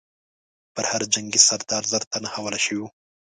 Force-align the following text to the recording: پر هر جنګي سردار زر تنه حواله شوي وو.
پر 0.73 0.83
هر 0.91 1.01
جنګي 1.13 1.39
سردار 1.47 1.83
زر 1.91 2.03
تنه 2.11 2.27
حواله 2.33 2.59
شوي 2.65 2.79
وو. 2.81 2.89